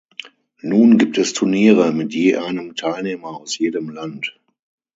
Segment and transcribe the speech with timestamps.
[0.63, 4.35] Nun gibt es Turniere mit je einem Teilnehmer aus jedem Land.